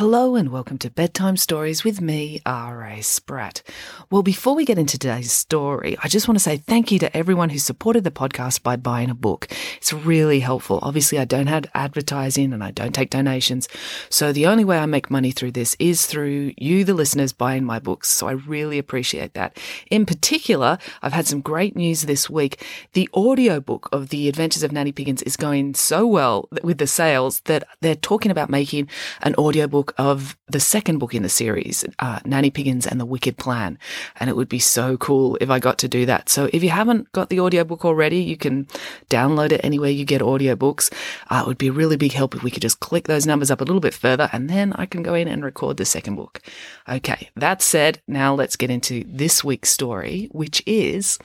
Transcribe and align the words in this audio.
Hello 0.00 0.34
and 0.34 0.48
welcome 0.48 0.78
to 0.78 0.90
Bedtime 0.90 1.36
Stories 1.36 1.84
with 1.84 2.00
me, 2.00 2.40
R.A. 2.46 3.02
Spratt. 3.02 3.62
Well, 4.10 4.22
before 4.22 4.54
we 4.54 4.64
get 4.64 4.78
into 4.78 4.98
today's 4.98 5.30
story, 5.30 5.94
I 6.02 6.08
just 6.08 6.26
want 6.26 6.36
to 6.36 6.42
say 6.42 6.56
thank 6.56 6.90
you 6.90 6.98
to 7.00 7.14
everyone 7.14 7.50
who 7.50 7.58
supported 7.58 8.04
the 8.04 8.10
podcast 8.10 8.62
by 8.62 8.76
buying 8.76 9.10
a 9.10 9.14
book. 9.14 9.46
It's 9.76 9.92
really 9.92 10.40
helpful. 10.40 10.78
Obviously, 10.80 11.18
I 11.18 11.26
don't 11.26 11.48
have 11.48 11.66
advertising 11.74 12.54
and 12.54 12.64
I 12.64 12.70
don't 12.70 12.94
take 12.94 13.10
donations. 13.10 13.68
So 14.08 14.32
the 14.32 14.46
only 14.46 14.64
way 14.64 14.78
I 14.78 14.86
make 14.86 15.10
money 15.10 15.32
through 15.32 15.50
this 15.50 15.76
is 15.78 16.06
through 16.06 16.54
you, 16.56 16.82
the 16.82 16.94
listeners, 16.94 17.34
buying 17.34 17.66
my 17.66 17.78
books. 17.78 18.08
So 18.08 18.26
I 18.26 18.32
really 18.32 18.78
appreciate 18.78 19.34
that. 19.34 19.58
In 19.90 20.06
particular, 20.06 20.78
I've 21.02 21.12
had 21.12 21.26
some 21.26 21.42
great 21.42 21.76
news 21.76 22.06
this 22.06 22.30
week. 22.30 22.64
The 22.94 23.06
audiobook 23.12 23.90
of 23.92 24.08
The 24.08 24.30
Adventures 24.30 24.62
of 24.62 24.72
Nanny 24.72 24.92
Piggins 24.92 25.20
is 25.24 25.36
going 25.36 25.74
so 25.74 26.06
well 26.06 26.48
with 26.62 26.78
the 26.78 26.86
sales 26.86 27.40
that 27.40 27.64
they're 27.82 27.94
talking 27.94 28.30
about 28.30 28.48
making 28.48 28.88
an 29.20 29.34
audiobook 29.34 29.89
of 29.98 30.36
the 30.48 30.60
second 30.60 30.98
book 30.98 31.14
in 31.14 31.22
the 31.22 31.28
series, 31.28 31.84
uh, 31.98 32.20
Nanny 32.24 32.50
Piggins 32.50 32.86
and 32.86 33.00
the 33.00 33.06
Wicked 33.06 33.36
Plan. 33.36 33.78
And 34.18 34.30
it 34.30 34.36
would 34.36 34.48
be 34.48 34.58
so 34.58 34.96
cool 34.96 35.36
if 35.40 35.50
I 35.50 35.58
got 35.58 35.78
to 35.78 35.88
do 35.88 36.06
that. 36.06 36.28
So 36.28 36.48
if 36.52 36.62
you 36.62 36.70
haven't 36.70 37.10
got 37.12 37.28
the 37.28 37.40
audiobook 37.40 37.84
already, 37.84 38.18
you 38.18 38.36
can 38.36 38.66
download 39.08 39.52
it 39.52 39.60
anywhere 39.64 39.90
you 39.90 40.04
get 40.04 40.22
audiobooks. 40.22 40.92
Uh, 41.28 41.42
it 41.44 41.48
would 41.48 41.58
be 41.58 41.68
a 41.68 41.72
really 41.72 41.96
big 41.96 42.12
help 42.12 42.34
if 42.34 42.42
we 42.42 42.50
could 42.50 42.62
just 42.62 42.80
click 42.80 43.06
those 43.06 43.26
numbers 43.26 43.50
up 43.50 43.60
a 43.60 43.64
little 43.64 43.80
bit 43.80 43.94
further 43.94 44.28
and 44.32 44.48
then 44.48 44.72
I 44.74 44.86
can 44.86 45.02
go 45.02 45.14
in 45.14 45.28
and 45.28 45.44
record 45.44 45.76
the 45.76 45.84
second 45.84 46.16
book. 46.16 46.40
Okay, 46.88 47.30
that 47.36 47.62
said, 47.62 48.02
now 48.06 48.34
let's 48.34 48.56
get 48.56 48.70
into 48.70 49.04
this 49.06 49.44
week's 49.44 49.70
story, 49.70 50.28
which 50.32 50.62
is 50.66 51.18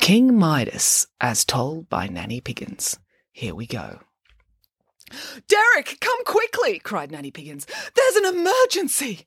King 0.00 0.36
Midas 0.36 1.06
as 1.20 1.44
told 1.44 1.88
by 1.88 2.08
Nanny 2.08 2.40
Piggins. 2.40 2.98
Here 3.32 3.54
we 3.54 3.66
go. 3.66 4.00
Derek, 5.48 5.98
come 6.00 6.24
quickly, 6.24 6.78
cried 6.78 7.10
Nanny 7.10 7.30
Piggins. 7.30 7.66
There's 7.94 8.16
an 8.16 8.26
emergency. 8.36 9.26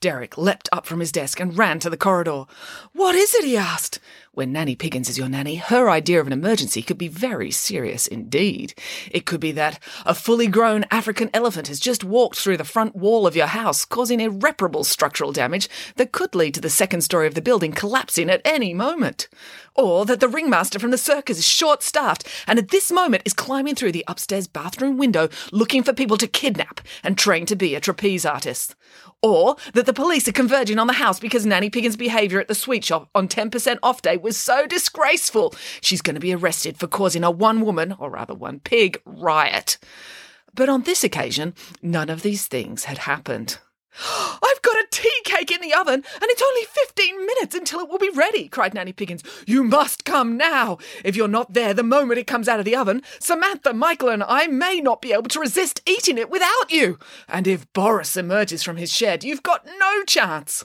Derek 0.00 0.36
leapt 0.36 0.68
up 0.72 0.84
from 0.84 1.00
his 1.00 1.10
desk 1.10 1.40
and 1.40 1.56
ran 1.56 1.78
to 1.78 1.88
the 1.88 1.96
corridor. 1.96 2.44
What 2.92 3.14
is 3.14 3.34
it? 3.34 3.44
he 3.44 3.56
asked. 3.56 3.98
When 4.32 4.52
Nanny 4.52 4.76
Piggins 4.76 5.08
is 5.08 5.16
your 5.16 5.30
nanny, 5.30 5.54
her 5.54 5.88
idea 5.88 6.20
of 6.20 6.26
an 6.26 6.32
emergency 6.34 6.82
could 6.82 6.98
be 6.98 7.08
very 7.08 7.50
serious 7.50 8.06
indeed. 8.06 8.74
It 9.10 9.24
could 9.24 9.40
be 9.40 9.52
that 9.52 9.82
a 10.04 10.14
fully 10.14 10.46
grown 10.46 10.84
African 10.90 11.30
elephant 11.32 11.68
has 11.68 11.80
just 11.80 12.04
walked 12.04 12.36
through 12.36 12.58
the 12.58 12.64
front 12.64 12.94
wall 12.94 13.26
of 13.26 13.34
your 13.34 13.46
house, 13.46 13.86
causing 13.86 14.20
irreparable 14.20 14.84
structural 14.84 15.32
damage 15.32 15.70
that 15.94 16.12
could 16.12 16.34
lead 16.34 16.52
to 16.52 16.60
the 16.60 16.68
second 16.68 17.00
story 17.00 17.26
of 17.26 17.34
the 17.34 17.40
building 17.40 17.72
collapsing 17.72 18.28
at 18.28 18.42
any 18.44 18.74
moment. 18.74 19.30
Or 19.74 20.04
that 20.04 20.20
the 20.20 20.28
ringmaster 20.28 20.78
from 20.78 20.90
the 20.90 20.98
circus 20.98 21.38
is 21.38 21.46
short 21.46 21.82
staffed 21.82 22.28
and 22.46 22.58
at 22.58 22.68
this 22.68 22.92
moment 22.92 23.22
is 23.24 23.32
climbing 23.32 23.74
through 23.74 23.92
the 23.92 24.04
upstairs 24.06 24.46
bathroom 24.46 24.98
window 24.98 25.30
looking 25.50 25.82
for 25.82 25.94
people 25.94 26.18
to 26.18 26.26
kidnap 26.26 26.82
and 27.02 27.16
train 27.16 27.46
to 27.46 27.56
be 27.56 27.74
a 27.74 27.80
trapeze 27.80 28.26
artist. 28.26 28.74
Or 29.22 29.56
that 29.72 29.86
the 29.86 29.92
police 29.92 30.28
are 30.28 30.32
converging 30.32 30.78
on 30.78 30.86
the 30.86 30.92
house 30.92 31.18
because 31.18 31.46
Nanny 31.46 31.70
Piggins' 31.70 31.96
behaviour 31.96 32.40
at 32.40 32.48
the 32.48 32.54
sweet 32.54 32.84
shop 32.84 33.08
on 33.14 33.28
10% 33.28 33.78
off 33.82 34.02
day 34.02 34.16
was 34.16 34.36
so 34.36 34.66
disgraceful. 34.66 35.54
She's 35.80 36.02
going 36.02 36.14
to 36.14 36.20
be 36.20 36.34
arrested 36.34 36.76
for 36.76 36.86
causing 36.86 37.24
a 37.24 37.30
one 37.30 37.62
woman, 37.62 37.96
or 37.98 38.10
rather 38.10 38.34
one 38.34 38.60
pig, 38.60 39.00
riot. 39.04 39.78
But 40.54 40.68
on 40.68 40.82
this 40.82 41.02
occasion, 41.02 41.54
none 41.82 42.08
of 42.08 42.22
these 42.22 42.46
things 42.46 42.84
had 42.84 42.98
happened. 42.98 43.58
I've 43.98 44.62
got 44.62 44.76
a 44.76 44.86
tea 44.90 45.20
cake 45.24 45.50
in 45.50 45.60
the 45.60 45.74
oven, 45.74 45.94
and 45.94 46.04
it's 46.22 46.42
only 46.42 46.64
15 46.64 47.26
minutes 47.26 47.54
until 47.54 47.80
it 47.80 47.88
will 47.88 47.98
be 47.98 48.10
ready, 48.10 48.48
cried 48.48 48.74
Nanny 48.74 48.92
Piggins. 48.92 49.22
You 49.46 49.64
must 49.64 50.04
come 50.04 50.36
now. 50.36 50.78
If 51.04 51.16
you're 51.16 51.28
not 51.28 51.54
there 51.54 51.74
the 51.74 51.82
moment 51.82 52.18
it 52.18 52.26
comes 52.26 52.48
out 52.48 52.58
of 52.58 52.64
the 52.64 52.76
oven, 52.76 53.02
Samantha, 53.18 53.72
Michael, 53.72 54.08
and 54.08 54.22
I 54.22 54.46
may 54.46 54.80
not 54.80 55.00
be 55.00 55.12
able 55.12 55.28
to 55.28 55.40
resist 55.40 55.80
eating 55.86 56.18
it 56.18 56.30
without 56.30 56.70
you. 56.70 56.98
And 57.28 57.46
if 57.46 57.72
Boris 57.72 58.16
emerges 58.16 58.62
from 58.62 58.76
his 58.76 58.92
shed, 58.92 59.24
you've 59.24 59.42
got 59.42 59.66
no 59.78 60.04
chance. 60.04 60.64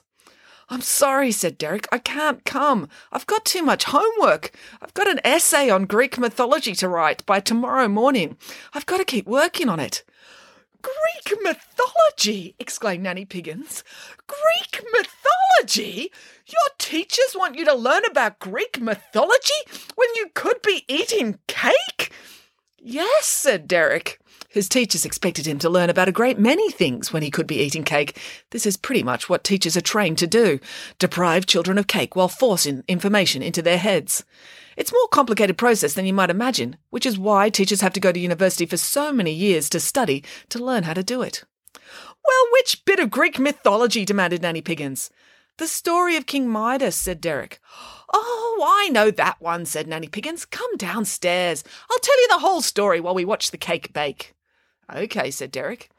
I'm 0.70 0.82
sorry, 0.82 1.34
said 1.34 1.58
Derek. 1.58 1.86
I 1.92 1.98
can't 1.98 2.46
come. 2.46 2.88
I've 3.12 3.28
got 3.28 3.44
too 3.44 3.62
much 3.62 3.84
homework. 3.86 4.52
I've 4.82 4.94
got 4.94 5.10
an 5.10 5.20
essay 5.26 5.70
on 5.70 5.84
Greek 5.84 6.18
mythology 6.18 6.74
to 6.76 6.88
write 6.88 7.26
by 7.26 7.42
tomorrow 7.42 7.90
morning. 7.90 8.38
I've 8.74 8.86
got 8.86 9.00
to 9.00 9.06
keep 9.06 9.28
working 9.28 9.68
on 9.68 9.82
it. 9.82 10.06
Greek 10.82 11.40
mythology! 11.42 12.56
exclaimed 12.60 13.04
Nanny 13.04 13.26
Piggins. 13.26 13.84
Greek 14.28 14.84
mythology? 14.92 16.12
Your 16.48 16.76
teachers 16.78 17.36
want 17.36 17.56
you 17.56 17.66
to 17.66 17.74
learn 17.74 18.04
about 18.06 18.40
Greek 18.40 18.80
mythology 18.80 19.54
when 19.96 20.10
you 20.16 20.30
could 20.34 20.62
be 20.62 20.84
eating 20.88 21.40
cake? 21.48 22.12
Yes, 22.78 23.26
said 23.26 23.68
Derek. 23.68 24.20
His 24.50 24.68
teachers 24.68 25.06
expected 25.06 25.46
him 25.46 25.60
to 25.60 25.70
learn 25.70 25.90
about 25.90 26.10
a 26.10 26.12
great 26.12 26.38
many 26.38 26.70
things 26.72 27.14
when 27.14 27.24
he 27.24 27.32
could 27.32 27.48
be 27.48 27.62
eating 27.62 27.84
cake. 27.84 28.20
This 28.50 28.66
is 28.66 28.76
pretty 28.76 29.02
much 29.02 29.30
what 29.30 29.46
teachers 29.46 29.78
are 29.78 29.82
trained 29.82 30.18
to 30.18 30.28
do 30.28 30.60
deprive 31.00 31.46
children 31.46 31.78
of 31.78 31.88
cake 31.88 32.16
while 32.16 32.28
forcing 32.28 32.84
information 32.88 33.42
into 33.42 33.62
their 33.62 33.78
heads. 33.78 34.26
It's 34.82 34.92
more 34.92 35.08
complicated 35.10 35.60
process 35.60 35.94
than 35.94 36.08
you 36.08 36.14
might 36.14 36.32
imagine, 36.32 36.76
which 36.90 37.06
is 37.06 37.16
why 37.16 37.52
teachers 37.52 37.82
have 37.82 37.94
to 37.94 38.00
go 38.00 38.12
to 38.12 38.20
university 38.20 38.66
for 38.66 38.78
so 38.78 39.14
many 39.14 39.32
years 39.32 39.70
to 39.70 39.80
study 39.80 40.24
to 40.50 40.58
learn 40.58 40.86
how 40.86 40.96
to 40.96 41.04
do 41.04 41.22
it. 41.22 41.44
Well, 41.76 42.48
which 42.54 42.84
bit 42.84 43.00
of 43.00 43.12
Greek 43.12 43.38
mythology? 43.38 44.06
demanded 44.06 44.42
Nanny 44.42 44.64
Piggins. 44.64 45.12
The 45.60 45.68
story 45.68 46.18
of 46.18 46.26
King 46.26 46.50
Midas, 46.50 46.96
said 46.96 47.22
Derek. 47.22 47.60
Oh, 48.12 48.66
I 48.68 48.90
know 48.90 49.12
that 49.12 49.40
one, 49.40 49.68
said 49.68 49.86
Nanny 49.86 50.08
Piggins. 50.08 50.50
Come 50.50 50.76
downstairs. 50.78 51.64
I'll 51.92 52.00
tell 52.00 52.20
you 52.20 52.28
the 52.30 52.40
whole 52.40 52.64
story 52.64 53.00
while 53.00 53.14
we 53.14 53.24
watch 53.24 53.52
the 53.52 53.60
cake 53.60 53.94
bake. 53.94 54.34
OK, 54.92 55.30
said 55.30 55.52
Derek. 55.52 55.92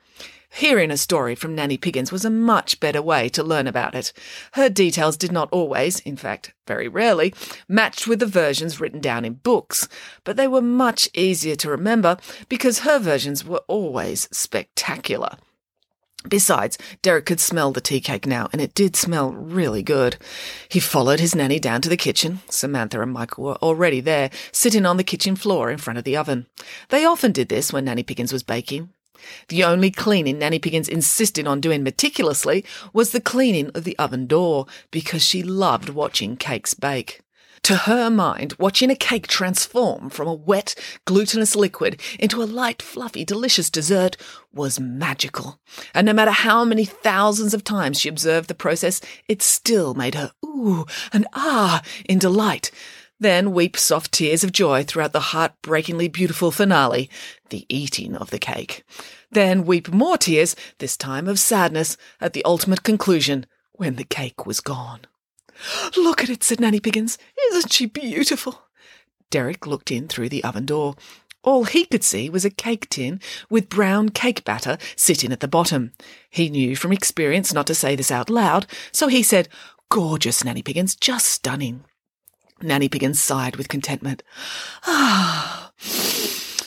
Hearing 0.54 0.90
a 0.90 0.98
story 0.98 1.34
from 1.34 1.54
Nanny 1.54 1.78
Piggins 1.78 2.12
was 2.12 2.26
a 2.26 2.30
much 2.30 2.78
better 2.78 3.00
way 3.00 3.30
to 3.30 3.42
learn 3.42 3.66
about 3.66 3.94
it. 3.94 4.12
Her 4.52 4.68
details 4.68 5.16
did 5.16 5.32
not 5.32 5.48
always, 5.50 6.00
in 6.00 6.14
fact, 6.16 6.52
very 6.66 6.88
rarely, 6.88 7.32
match 7.68 8.06
with 8.06 8.18
the 8.18 8.26
versions 8.26 8.78
written 8.78 9.00
down 9.00 9.24
in 9.24 9.34
books, 9.34 9.88
but 10.24 10.36
they 10.36 10.46
were 10.46 10.60
much 10.60 11.08
easier 11.14 11.56
to 11.56 11.70
remember 11.70 12.18
because 12.50 12.80
her 12.80 12.98
versions 12.98 13.46
were 13.46 13.62
always 13.66 14.28
spectacular. 14.30 15.38
Besides, 16.28 16.76
Derek 17.00 17.24
could 17.24 17.41
smell 17.41 17.72
the 17.72 17.80
tea 17.80 18.00
cake 18.00 18.26
now, 18.26 18.50
and 18.52 18.60
it 18.60 18.74
did 18.74 18.94
smell 18.94 19.32
really 19.32 19.82
good. 19.82 20.18
He 20.68 20.80
followed 20.80 21.18
his 21.18 21.34
nanny 21.34 21.58
down 21.58 21.80
to 21.80 21.88
the 21.88 21.96
kitchen. 21.96 22.41
Samantha 22.50 23.00
and 23.00 23.12
Michael 23.12 23.44
were 23.44 23.56
already 23.56 24.00
there, 24.00 24.30
sitting 24.52 24.84
on 24.84 24.98
the 24.98 25.02
kitchen 25.02 25.34
floor 25.34 25.70
in 25.70 25.78
front 25.78 25.98
of 25.98 26.04
the 26.04 26.16
oven. 26.16 26.46
They 26.91 27.06
often 27.06 27.32
did 27.32 27.48
this 27.48 27.72
when 27.72 27.86
Nanny 27.86 28.02
Piggins 28.02 28.34
was 28.34 28.42
baking. 28.42 28.91
The 29.49 29.65
only 29.65 29.91
cleaning 29.91 30.38
Nanny 30.38 30.59
Piggins 30.59 30.88
insisted 30.88 31.47
on 31.47 31.60
doing 31.60 31.83
meticulously 31.83 32.65
was 32.93 33.10
the 33.10 33.21
cleaning 33.21 33.71
of 33.71 33.84
the 33.84 33.99
oven 33.99 34.27
door, 34.27 34.66
because 34.91 35.24
she 35.24 35.42
loved 35.42 35.89
watching 35.89 36.36
cakes 36.36 36.74
bake. 36.74 37.21
To 37.65 37.77
her 37.77 38.10
mind, 38.10 38.54
watching 38.59 38.91
a 38.91 38.97
cake 38.97 39.28
transform 39.28 40.10
from 40.10 40.27
a 40.27 40.34
wet, 40.34 40.74
glutinous 41.04 41.54
liquid 41.54 42.01
into 42.19 42.42
a 42.42 42.45
light, 42.45 42.83
fluffy, 42.83 43.24
delicious 43.24 43.71
dessert 43.71 44.16
was 44.53 44.80
magical. 44.80 45.60
And 45.95 46.04
no 46.04 46.13
matter 46.13 46.33
how 46.33 46.65
many 46.65 46.84
thousands 46.84 47.54
of 47.54 47.63
times 47.63 48.01
she 48.01 48.09
observed 48.09 48.48
the 48.48 48.54
process, 48.54 49.01
it 49.28 49.42
still 49.42 49.95
made 49.95 50.16
her 50.16 50.33
ooh 50.45 50.86
and 51.13 51.25
ah 51.34 51.83
in 52.04 52.18
delight. 52.18 52.72
Then 53.22 53.53
weep 53.53 53.77
soft 53.77 54.10
tears 54.10 54.42
of 54.42 54.51
joy 54.51 54.83
throughout 54.83 55.13
the 55.13 55.30
heartbreakingly 55.30 56.09
beautiful 56.09 56.51
finale, 56.51 57.09
the 57.51 57.65
eating 57.69 58.16
of 58.16 58.30
the 58.30 58.39
cake. 58.41 58.83
Then 59.30 59.65
weep 59.65 59.92
more 59.92 60.19
tears, 60.19 60.57
this 60.78 60.97
time 60.97 61.28
of 61.28 61.39
sadness, 61.39 61.97
at 62.21 62.33
the 62.33 62.45
ultimate 62.45 62.83
conclusion, 62.83 63.47
when 63.74 63.95
the 63.95 64.03
cake 64.03 64.45
was 64.45 64.59
gone. 64.59 65.03
Look 65.97 66.24
at 66.24 66.30
it, 66.30 66.42
said 66.42 66.59
Nanny 66.59 66.80
Piggins. 66.80 67.16
Isn't 67.53 67.72
she 67.72 67.86
beautiful? 67.86 68.65
Derek 69.30 69.68
looked 69.68 69.92
in 69.92 70.09
through 70.09 70.30
the 70.30 70.42
oven 70.42 70.66
door. 70.66 70.97
All 71.45 71.63
he 71.63 71.84
could 71.84 72.03
see 72.03 72.28
was 72.28 72.45
a 72.45 72.51
cake 72.51 72.91
tin 72.91 73.21
with 73.48 73.68
brown 73.68 74.09
cake 74.09 74.42
batter 74.42 74.78
sitting 74.97 75.30
at 75.30 75.39
the 75.39 75.47
bottom. 75.47 75.92
He 76.28 76.51
knew 76.51 76.75
from 76.75 76.91
experience 76.91 77.54
not 77.54 77.68
to 77.68 77.75
say 77.77 77.95
this 77.95 78.10
out 78.10 78.28
loud, 78.28 78.66
so 78.91 79.07
he 79.07 79.22
said, 79.22 79.48
Gorgeous, 79.91 80.42
Nanny 80.42 80.65
Piggins, 80.65 80.97
just 80.98 81.28
stunning. 81.28 81.84
Nanny 82.62 82.88
Piggins 82.88 83.20
sighed 83.20 83.56
with 83.56 83.68
contentment. 83.68 84.22
Ah. 84.84 85.72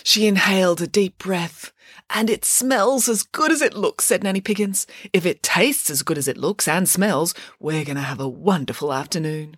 She 0.04 0.28
inhaled 0.28 0.82
a 0.82 0.88
deep 0.88 1.18
breath. 1.18 1.72
And 2.10 2.30
it 2.30 2.46
smells 2.46 3.10
as 3.10 3.24
good 3.24 3.52
as 3.52 3.62
it 3.62 3.74
looks, 3.74 4.06
said 4.06 4.24
Nanny 4.24 4.40
Piggins. 4.40 4.86
If 5.12 5.26
it 5.26 5.42
tastes 5.42 5.90
as 5.90 6.04
good 6.04 6.18
as 6.18 6.28
it 6.28 6.38
looks 6.38 6.68
and 6.68 6.88
smells, 6.88 7.34
we're 7.60 7.84
going 7.84 7.96
to 7.96 8.02
have 8.04 8.20
a 8.20 8.30
wonderful 8.30 8.94
afternoon. 8.94 9.58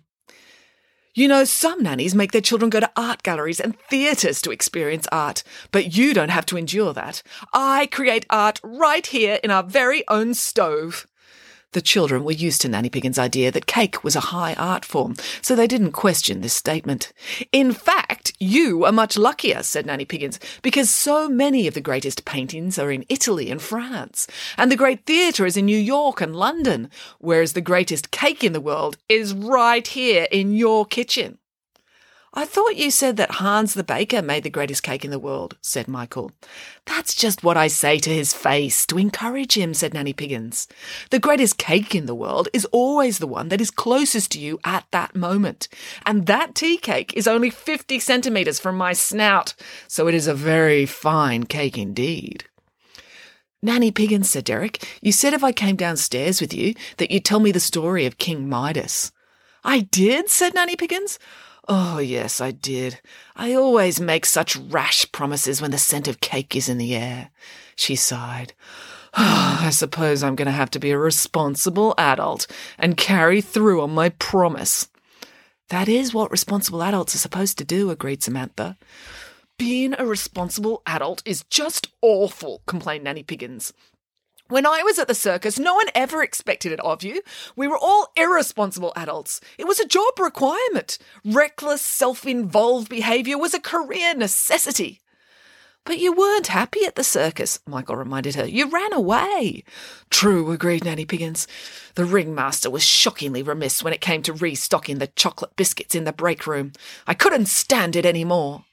You 1.14 1.26
know, 1.28 1.44
some 1.44 1.82
nannies 1.82 2.14
make 2.14 2.32
their 2.32 2.40
children 2.40 2.70
go 2.70 2.80
to 2.80 2.90
art 2.96 3.22
galleries 3.22 3.60
and 3.60 3.78
theatres 3.90 4.40
to 4.42 4.50
experience 4.50 5.08
art, 5.10 5.42
but 5.72 5.96
you 5.96 6.14
don't 6.14 6.30
have 6.30 6.46
to 6.46 6.56
endure 6.56 6.94
that. 6.94 7.22
I 7.52 7.86
create 7.86 8.24
art 8.30 8.60
right 8.62 9.06
here 9.06 9.40
in 9.42 9.50
our 9.50 9.64
very 9.64 10.06
own 10.08 10.34
stove. 10.34 11.06
The 11.72 11.82
children 11.82 12.24
were 12.24 12.32
used 12.32 12.62
to 12.62 12.68
Nanny 12.68 12.88
Piggins' 12.88 13.18
idea 13.18 13.50
that 13.50 13.66
cake 13.66 14.02
was 14.02 14.16
a 14.16 14.30
high 14.32 14.54
art 14.54 14.86
form, 14.86 15.16
so 15.42 15.54
they 15.54 15.66
didn't 15.66 15.92
question 15.92 16.40
this 16.40 16.54
statement. 16.54 17.12
In 17.52 17.72
fact, 17.72 18.32
you 18.40 18.86
are 18.86 18.92
much 18.92 19.18
luckier, 19.18 19.62
said 19.62 19.84
Nanny 19.84 20.06
Piggins, 20.06 20.38
because 20.62 20.88
so 20.88 21.28
many 21.28 21.66
of 21.66 21.74
the 21.74 21.82
greatest 21.82 22.24
paintings 22.24 22.78
are 22.78 22.90
in 22.90 23.04
Italy 23.10 23.50
and 23.50 23.60
France, 23.60 24.26
and 24.56 24.72
the 24.72 24.76
great 24.76 25.04
theatre 25.04 25.44
is 25.44 25.58
in 25.58 25.66
New 25.66 25.76
York 25.76 26.22
and 26.22 26.34
London, 26.34 26.88
whereas 27.18 27.52
the 27.52 27.60
greatest 27.60 28.10
cake 28.10 28.42
in 28.42 28.54
the 28.54 28.62
world 28.62 28.96
is 29.10 29.34
right 29.34 29.86
here 29.86 30.26
in 30.30 30.54
your 30.54 30.86
kitchen. 30.86 31.36
I 32.34 32.44
thought 32.44 32.76
you 32.76 32.90
said 32.90 33.16
that 33.16 33.32
Hans 33.32 33.72
the 33.72 33.82
baker 33.82 34.20
made 34.20 34.42
the 34.42 34.50
greatest 34.50 34.82
cake 34.82 35.04
in 35.04 35.10
the 35.10 35.18
world, 35.18 35.56
said 35.62 35.88
Michael. 35.88 36.30
That's 36.84 37.14
just 37.14 37.42
what 37.42 37.56
I 37.56 37.68
say 37.68 37.98
to 37.98 38.10
his 38.10 38.34
face, 38.34 38.84
to 38.86 38.98
encourage 38.98 39.56
him, 39.56 39.72
said 39.72 39.94
Nanny 39.94 40.12
Piggins. 40.12 40.68
The 41.10 41.18
greatest 41.18 41.56
cake 41.56 41.94
in 41.94 42.04
the 42.04 42.14
world 42.14 42.48
is 42.52 42.66
always 42.66 43.18
the 43.18 43.26
one 43.26 43.48
that 43.48 43.62
is 43.62 43.70
closest 43.70 44.32
to 44.32 44.38
you 44.38 44.58
at 44.62 44.84
that 44.90 45.16
moment. 45.16 45.68
And 46.04 46.26
that 46.26 46.54
tea 46.54 46.76
cake 46.76 47.14
is 47.16 47.26
only 47.26 47.48
50 47.48 47.98
centimetres 47.98 48.60
from 48.60 48.76
my 48.76 48.92
snout, 48.92 49.54
so 49.86 50.06
it 50.06 50.14
is 50.14 50.26
a 50.26 50.34
very 50.34 50.84
fine 50.84 51.44
cake 51.44 51.78
indeed. 51.78 52.44
Nanny 53.62 53.90
Piggins, 53.90 54.30
said 54.30 54.44
Derek, 54.44 54.86
you 55.00 55.12
said 55.12 55.32
if 55.32 55.42
I 55.42 55.50
came 55.50 55.76
downstairs 55.76 56.40
with 56.40 56.52
you 56.52 56.74
that 56.98 57.10
you'd 57.10 57.24
tell 57.24 57.40
me 57.40 57.52
the 57.52 57.58
story 57.58 58.04
of 58.06 58.18
King 58.18 58.48
Midas. 58.48 59.12
I 59.64 59.80
did, 59.80 60.28
said 60.28 60.54
Nanny 60.54 60.76
Piggins. 60.76 61.18
Oh, 61.70 61.98
yes, 61.98 62.40
I 62.40 62.50
did. 62.50 63.00
I 63.36 63.52
always 63.52 64.00
make 64.00 64.24
such 64.24 64.56
rash 64.56 65.10
promises 65.12 65.60
when 65.60 65.70
the 65.70 65.78
scent 65.78 66.08
of 66.08 66.20
cake 66.20 66.56
is 66.56 66.66
in 66.68 66.78
the 66.78 66.94
air. 66.94 67.28
She 67.76 67.94
sighed. 67.94 68.54
Oh, 69.14 69.58
I 69.62 69.70
suppose 69.70 70.22
I'm 70.22 70.34
going 70.34 70.46
to 70.46 70.52
have 70.52 70.70
to 70.70 70.78
be 70.78 70.90
a 70.92 70.98
responsible 70.98 71.94
adult 71.98 72.46
and 72.78 72.96
carry 72.96 73.42
through 73.42 73.82
on 73.82 73.90
my 73.90 74.08
promise. 74.08 74.88
That 75.68 75.88
is 75.88 76.14
what 76.14 76.30
responsible 76.30 76.82
adults 76.82 77.14
are 77.14 77.18
supposed 77.18 77.58
to 77.58 77.64
do, 77.64 77.90
agreed 77.90 78.22
Samantha. 78.22 78.78
Being 79.58 79.94
a 79.98 80.06
responsible 80.06 80.82
adult 80.86 81.22
is 81.26 81.44
just 81.50 81.88
awful, 82.00 82.62
complained 82.66 83.04
Nanny 83.04 83.22
Piggins. 83.22 83.74
When 84.48 84.64
I 84.64 84.82
was 84.82 84.98
at 84.98 85.08
the 85.08 85.14
circus, 85.14 85.58
no 85.58 85.74
one 85.74 85.88
ever 85.94 86.22
expected 86.22 86.72
it 86.72 86.80
of 86.80 87.02
you. 87.02 87.20
We 87.54 87.68
were 87.68 87.76
all 87.76 88.12
irresponsible 88.16 88.94
adults. 88.96 89.42
It 89.58 89.66
was 89.66 89.78
a 89.78 89.86
job 89.86 90.18
requirement. 90.18 90.96
Reckless, 91.22 91.82
self 91.82 92.26
involved 92.26 92.88
behaviour 92.88 93.36
was 93.36 93.52
a 93.52 93.60
career 93.60 94.14
necessity. 94.14 95.00
But 95.84 95.98
you 95.98 96.12
weren't 96.12 96.48
happy 96.48 96.84
at 96.86 96.96
the 96.96 97.04
circus, 97.04 97.60
Michael 97.66 97.96
reminded 97.96 98.36
her. 98.36 98.46
You 98.46 98.68
ran 98.68 98.92
away. 98.94 99.64
True, 100.08 100.50
agreed 100.50 100.84
Nanny 100.84 101.04
Piggins. 101.04 101.46
The 101.94 102.04
ringmaster 102.06 102.70
was 102.70 102.82
shockingly 102.82 103.42
remiss 103.42 103.82
when 103.82 103.92
it 103.92 104.00
came 104.00 104.22
to 104.22 104.32
restocking 104.32 104.98
the 104.98 105.06
chocolate 105.08 105.56
biscuits 105.56 105.94
in 105.94 106.04
the 106.04 106.12
break 106.12 106.46
room. 106.46 106.72
I 107.06 107.14
couldn't 107.14 107.46
stand 107.46 107.96
it 107.96 108.06
any 108.06 108.24
more. 108.24 108.64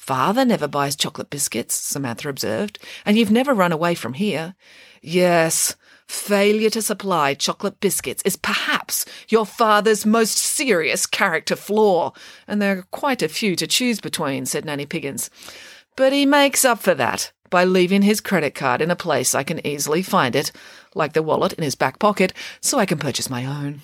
Father 0.00 0.46
never 0.46 0.66
buys 0.66 0.96
chocolate 0.96 1.28
biscuits, 1.28 1.74
Samantha 1.74 2.30
observed, 2.30 2.78
and 3.04 3.18
you've 3.18 3.30
never 3.30 3.52
run 3.52 3.70
away 3.70 3.94
from 3.94 4.14
here. 4.14 4.54
Yes, 5.02 5.76
failure 6.08 6.70
to 6.70 6.80
supply 6.80 7.34
chocolate 7.34 7.80
biscuits 7.80 8.22
is 8.24 8.34
perhaps 8.34 9.04
your 9.28 9.44
father's 9.44 10.06
most 10.06 10.38
serious 10.38 11.04
character 11.04 11.54
flaw, 11.54 12.12
and 12.48 12.62
there 12.62 12.78
are 12.78 12.86
quite 12.90 13.20
a 13.20 13.28
few 13.28 13.54
to 13.56 13.66
choose 13.66 14.00
between, 14.00 14.46
said 14.46 14.64
Nanny 14.64 14.86
Piggins. 14.86 15.28
But 15.96 16.14
he 16.14 16.24
makes 16.24 16.64
up 16.64 16.80
for 16.80 16.94
that 16.94 17.30
by 17.50 17.64
leaving 17.64 18.00
his 18.00 18.22
credit 18.22 18.54
card 18.54 18.80
in 18.80 18.90
a 18.90 18.96
place 18.96 19.34
I 19.34 19.42
can 19.42 19.64
easily 19.64 20.02
find 20.02 20.34
it, 20.34 20.50
like 20.94 21.12
the 21.12 21.22
wallet 21.22 21.52
in 21.52 21.62
his 21.62 21.74
back 21.74 21.98
pocket, 21.98 22.32
so 22.62 22.78
I 22.78 22.86
can 22.86 22.98
purchase 22.98 23.28
my 23.28 23.44
own. 23.44 23.82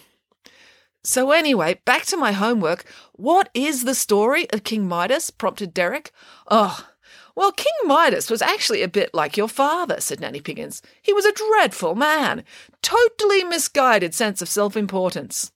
So, 1.06 1.30
anyway, 1.30 1.78
back 1.84 2.04
to 2.06 2.16
my 2.16 2.32
homework. 2.32 2.84
What 3.12 3.48
is 3.54 3.84
the 3.84 3.94
story 3.94 4.50
of 4.50 4.64
King 4.64 4.88
Midas? 4.88 5.30
prompted 5.30 5.72
Derek. 5.72 6.10
Oh, 6.50 6.84
well, 7.36 7.52
King 7.52 7.72
Midas 7.84 8.28
was 8.28 8.42
actually 8.42 8.82
a 8.82 8.88
bit 8.88 9.14
like 9.14 9.36
your 9.36 9.46
father, 9.46 10.00
said 10.00 10.18
Nanny 10.18 10.40
Piggins. 10.40 10.82
He 11.00 11.12
was 11.12 11.24
a 11.24 11.32
dreadful 11.32 11.94
man, 11.94 12.42
totally 12.82 13.44
misguided 13.44 14.14
sense 14.14 14.42
of 14.42 14.48
self 14.48 14.76
importance. 14.76 15.52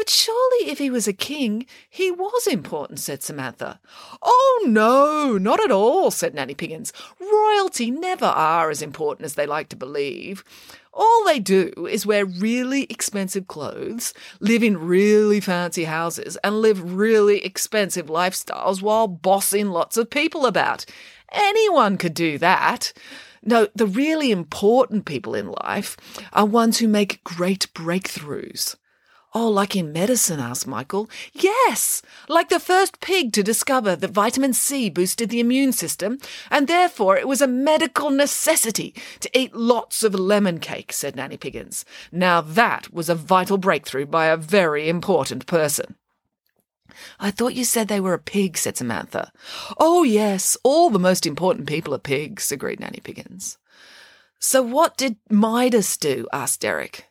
But 0.00 0.08
surely 0.08 0.70
if 0.70 0.78
he 0.78 0.88
was 0.88 1.06
a 1.06 1.12
king, 1.12 1.66
he 1.90 2.10
was 2.10 2.46
important, 2.46 3.00
said 3.00 3.22
Samantha. 3.22 3.78
Oh, 4.22 4.64
no, 4.66 5.36
not 5.36 5.62
at 5.62 5.70
all, 5.70 6.10
said 6.10 6.32
Nanny 6.32 6.54
Piggins. 6.54 6.90
Royalty 7.20 7.90
never 7.90 8.24
are 8.24 8.70
as 8.70 8.80
important 8.80 9.26
as 9.26 9.34
they 9.34 9.44
like 9.44 9.68
to 9.68 9.76
believe. 9.76 10.42
All 10.94 11.26
they 11.26 11.38
do 11.38 11.86
is 11.86 12.06
wear 12.06 12.24
really 12.24 12.84
expensive 12.84 13.46
clothes, 13.46 14.14
live 14.40 14.62
in 14.62 14.78
really 14.78 15.38
fancy 15.38 15.84
houses, 15.84 16.38
and 16.42 16.62
live 16.62 16.94
really 16.94 17.44
expensive 17.44 18.06
lifestyles 18.06 18.80
while 18.80 19.06
bossing 19.06 19.68
lots 19.68 19.98
of 19.98 20.08
people 20.08 20.46
about. 20.46 20.86
Anyone 21.30 21.98
could 21.98 22.14
do 22.14 22.38
that. 22.38 22.94
No, 23.42 23.68
the 23.74 23.86
really 23.86 24.30
important 24.30 25.04
people 25.04 25.34
in 25.34 25.52
life 25.62 25.98
are 26.32 26.46
ones 26.46 26.78
who 26.78 26.88
make 26.88 27.22
great 27.22 27.66
breakthroughs. 27.74 28.76
Oh, 29.32 29.48
like 29.48 29.76
in 29.76 29.92
medicine? 29.92 30.40
asked 30.40 30.66
Michael. 30.66 31.08
Yes, 31.32 32.02
like 32.28 32.48
the 32.48 32.58
first 32.58 33.00
pig 33.00 33.32
to 33.34 33.44
discover 33.44 33.94
that 33.94 34.10
vitamin 34.10 34.52
C 34.52 34.90
boosted 34.90 35.30
the 35.30 35.38
immune 35.38 35.72
system, 35.72 36.18
and 36.50 36.66
therefore 36.66 37.16
it 37.16 37.28
was 37.28 37.40
a 37.40 37.46
medical 37.46 38.10
necessity 38.10 38.92
to 39.20 39.38
eat 39.38 39.54
lots 39.54 40.02
of 40.02 40.14
lemon 40.14 40.58
cake, 40.58 40.92
said 40.92 41.14
Nanny 41.14 41.36
Piggins. 41.36 41.84
Now 42.10 42.40
that 42.40 42.92
was 42.92 43.08
a 43.08 43.14
vital 43.14 43.56
breakthrough 43.56 44.06
by 44.06 44.26
a 44.26 44.36
very 44.36 44.88
important 44.88 45.46
person. 45.46 45.94
I 47.20 47.30
thought 47.30 47.54
you 47.54 47.64
said 47.64 47.86
they 47.86 48.00
were 48.00 48.14
a 48.14 48.18
pig, 48.18 48.58
said 48.58 48.76
Samantha. 48.76 49.32
Oh, 49.78 50.02
yes, 50.02 50.56
all 50.64 50.90
the 50.90 50.98
most 50.98 51.24
important 51.24 51.68
people 51.68 51.94
are 51.94 51.98
pigs, 51.98 52.50
agreed 52.50 52.80
Nanny 52.80 53.00
Piggins. 53.02 53.58
So 54.40 54.60
what 54.60 54.96
did 54.96 55.16
Midas 55.28 55.96
do? 55.96 56.26
asked 56.32 56.60
Derek. 56.60 57.09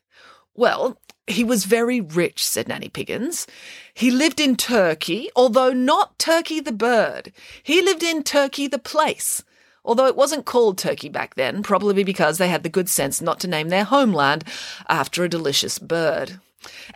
Well, 0.55 0.99
he 1.27 1.43
was 1.43 1.65
very 1.65 2.01
rich, 2.01 2.43
said 2.43 2.67
Nanny 2.67 2.89
Piggins. 2.89 3.47
He 3.93 4.09
lived 4.11 4.39
in 4.39 4.55
Turkey, 4.55 5.29
although 5.35 5.71
not 5.71 6.17
Turkey 6.17 6.59
the 6.59 6.71
bird. 6.71 7.31
He 7.63 7.81
lived 7.81 8.03
in 8.03 8.23
Turkey 8.23 8.67
the 8.67 8.79
place. 8.79 9.43
Although 9.85 10.07
it 10.07 10.15
wasn't 10.15 10.45
called 10.45 10.77
Turkey 10.77 11.09
back 11.09 11.35
then, 11.35 11.63
probably 11.63 12.03
because 12.03 12.37
they 12.37 12.49
had 12.49 12.63
the 12.63 12.69
good 12.69 12.89
sense 12.89 13.21
not 13.21 13.39
to 13.41 13.47
name 13.47 13.69
their 13.69 13.85
homeland 13.85 14.43
after 14.87 15.23
a 15.23 15.29
delicious 15.29 15.79
bird. 15.79 16.39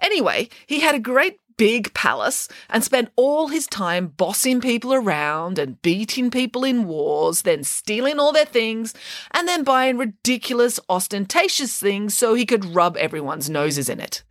Anyway, 0.02 0.50
he 0.68 0.82
had 0.82 0.96
a 0.96 1.00
great 1.00 1.40
big 1.58 1.94
palace 1.94 2.48
and 2.70 2.84
spent 2.84 3.10
all 3.16 3.48
his 3.48 3.68
time 3.68 4.08
bossing 4.08 4.62
people 4.62 4.94
around 4.94 5.60
and 5.60 5.82
beating 5.82 6.32
people 6.32 6.64
in 6.64 6.86
wars, 6.86 7.44
then 7.44 7.64
stealing 7.64 8.20
all 8.20 8.32
their 8.32 8.46
things, 8.46 8.94
and 9.32 9.48
then 9.48 9.64
buying 9.64 9.98
ridiculous, 9.98 10.80
ostentatious 10.90 11.78
things 11.78 12.18
so 12.18 12.34
he 12.34 12.46
could 12.46 12.76
rub 12.76 12.98
everyone's 12.98 13.50
noses 13.50 13.90
in 13.90 14.00
it. 14.00 14.24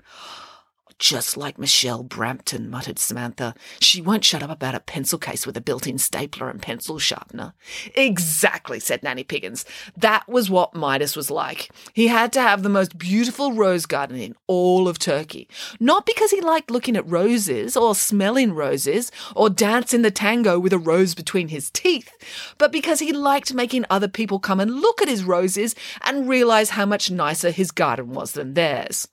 Just 1.02 1.36
like 1.36 1.58
Michelle 1.58 2.04
Brampton, 2.04 2.70
muttered 2.70 2.96
Samantha. 2.96 3.56
She 3.80 4.00
won't 4.00 4.24
shut 4.24 4.40
up 4.40 4.50
about 4.50 4.76
a 4.76 4.78
pencil 4.78 5.18
case 5.18 5.44
with 5.44 5.56
a 5.56 5.60
built 5.60 5.84
in 5.84 5.98
stapler 5.98 6.48
and 6.48 6.62
pencil 6.62 7.00
sharpener. 7.00 7.54
Exactly, 7.96 8.78
said 8.78 9.02
Nanny 9.02 9.24
Piggins. 9.24 9.64
That 9.96 10.28
was 10.28 10.48
what 10.48 10.76
Midas 10.76 11.16
was 11.16 11.28
like. 11.28 11.72
He 11.92 12.06
had 12.06 12.32
to 12.34 12.40
have 12.40 12.62
the 12.62 12.68
most 12.68 12.98
beautiful 12.98 13.52
rose 13.52 13.84
garden 13.84 14.16
in 14.16 14.36
all 14.46 14.86
of 14.86 15.00
Turkey. 15.00 15.48
Not 15.80 16.06
because 16.06 16.30
he 16.30 16.40
liked 16.40 16.70
looking 16.70 16.96
at 16.96 17.10
roses 17.10 17.76
or 17.76 17.96
smelling 17.96 18.52
roses 18.52 19.10
or 19.34 19.50
dancing 19.50 20.02
the 20.02 20.12
tango 20.12 20.56
with 20.60 20.72
a 20.72 20.78
rose 20.78 21.16
between 21.16 21.48
his 21.48 21.68
teeth, 21.72 22.12
but 22.58 22.70
because 22.70 23.00
he 23.00 23.12
liked 23.12 23.52
making 23.52 23.84
other 23.90 24.06
people 24.06 24.38
come 24.38 24.60
and 24.60 24.80
look 24.80 25.02
at 25.02 25.08
his 25.08 25.24
roses 25.24 25.74
and 26.02 26.28
realize 26.28 26.70
how 26.70 26.86
much 26.86 27.10
nicer 27.10 27.50
his 27.50 27.72
garden 27.72 28.10
was 28.10 28.34
than 28.34 28.54
theirs. 28.54 29.08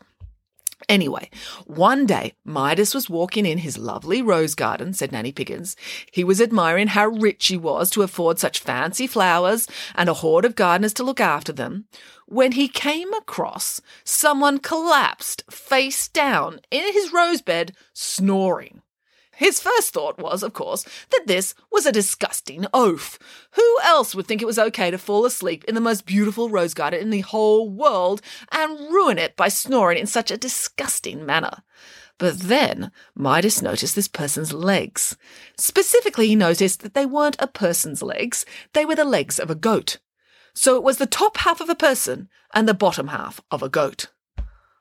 Anyway, 0.90 1.30
one 1.68 2.08
day 2.08 2.34
Midas 2.44 2.96
was 2.96 3.12
walking 3.12 3.46
in 3.46 3.60
his 3.60 3.78
lovely 3.78 4.24
rose 4.24 4.56
garden, 4.56 4.92
said 4.92 5.12
Nanny 5.12 5.32
Piggins. 5.32 5.76
He 6.12 6.24
was 6.24 6.42
admiring 6.42 6.88
how 6.88 7.08
rich 7.08 7.46
he 7.46 7.58
was 7.58 7.92
to 7.92 8.02
afford 8.02 8.40
such 8.40 8.60
fancy 8.60 9.06
flowers 9.06 9.68
and 9.94 10.10
a 10.10 10.16
horde 10.16 10.46
of 10.46 10.56
gardeners 10.56 10.94
to 10.96 11.04
look 11.04 11.22
after 11.22 11.54
them, 11.54 11.86
when 12.26 12.54
he 12.54 12.68
came 12.68 13.14
across 13.14 13.82
someone 14.04 14.58
collapsed 14.58 15.44
face 15.52 16.08
down 16.08 16.60
in 16.72 16.92
his 16.92 17.14
rose 17.14 17.44
bed, 17.44 17.76
snoring. 17.94 18.82
His 19.40 19.62
first 19.62 19.94
thought 19.94 20.20
was, 20.20 20.44
of 20.44 20.52
course, 20.52 20.84
that 21.12 21.24
this 21.26 21.56
was 21.72 21.86
a 21.86 21.94
disgusting 21.94 22.66
oaf. 22.74 23.18
Who 23.52 23.78
else 23.86 24.14
would 24.14 24.28
think 24.28 24.42
it 24.42 24.46
was 24.46 24.60
okay 24.60 24.92
to 24.92 24.98
fall 24.98 25.26
asleep 25.26 25.64
in 25.64 25.76
the 25.76 25.82
most 25.82 26.06
beautiful 26.06 26.50
rose 26.50 26.74
garden 26.74 27.00
in 27.00 27.10
the 27.10 27.22
whole 27.22 27.70
world 27.70 28.22
and 28.52 28.92
ruin 28.92 29.18
it 29.18 29.38
by 29.38 29.48
snoring 29.48 29.98
in 29.98 30.08
such 30.08 30.30
a 30.30 30.36
disgusting 30.36 31.26
manner? 31.26 31.64
But 32.18 32.40
then 32.40 32.92
Midas 33.16 33.62
noticed 33.62 33.96
this 33.96 34.10
person's 34.10 34.52
legs. 34.52 35.16
Specifically, 35.58 36.28
he 36.28 36.36
noticed 36.36 36.82
that 36.82 36.94
they 36.94 37.06
weren't 37.06 37.38
a 37.40 37.48
person's 37.48 38.04
legs, 38.04 38.46
they 38.74 38.84
were 38.84 38.96
the 38.96 39.06
legs 39.06 39.40
of 39.40 39.50
a 39.50 39.56
goat. 39.56 40.00
So 40.54 40.76
it 40.76 40.84
was 40.84 40.98
the 40.98 41.06
top 41.06 41.38
half 41.38 41.62
of 41.62 41.70
a 41.70 41.76
person 41.76 42.28
and 42.54 42.68
the 42.68 42.74
bottom 42.74 43.08
half 43.08 43.40
of 43.50 43.64
a 43.64 43.70
goat. 43.70 44.08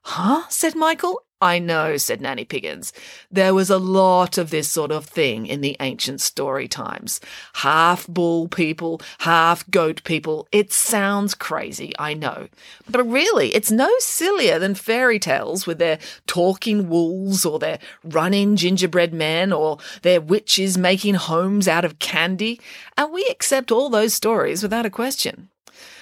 Huh? 0.09 0.45
said 0.49 0.75
Michael. 0.75 1.21
I 1.39 1.59
know, 1.59 1.99
said 1.99 2.23
Nanny 2.23 2.47
Piggins. 2.47 2.95
There 3.31 3.53
was 3.53 3.69
a 3.69 3.77
lot 3.77 4.39
of 4.39 4.49
this 4.49 4.67
sort 4.67 4.91
of 4.91 5.05
thing 5.05 5.45
in 5.45 5.61
the 5.61 5.77
ancient 5.81 6.23
story 6.23 6.67
times. 6.67 7.21
Half 7.53 8.07
bull 8.09 8.49
people, 8.49 9.03
half 9.19 9.71
goat 9.71 10.03
people. 10.05 10.49
It 10.51 10.73
sounds 10.73 11.35
crazy, 11.35 11.93
I 11.99 12.15
know. 12.15 12.49
But 12.89 13.05
really, 13.05 13.55
it's 13.55 13.71
no 13.71 13.91
sillier 13.99 14.59
than 14.59 14.75
fairy 14.75 15.19
tales 15.19 15.67
with 15.67 15.79
their 15.79 15.99
talking 16.27 16.89
wolves 16.89 17.45
or 17.45 17.59
their 17.59 17.79
running 18.03 18.57
gingerbread 18.57 19.13
men 19.13 19.53
or 19.53 19.77
their 20.01 20.23
witches 20.23 20.79
making 20.79 21.17
homes 21.17 21.69
out 21.69 21.85
of 21.85 21.99
candy. 21.99 22.63
And 22.97 23.13
we 23.13 23.27
accept 23.31 23.71
all 23.71 23.91
those 23.91 24.15
stories 24.15 24.63
without 24.63 24.87
a 24.87 24.91
question. 24.91 25.51